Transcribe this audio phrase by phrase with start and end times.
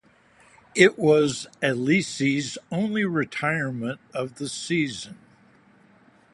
[0.73, 5.19] It was Alesi's only retirement of the season.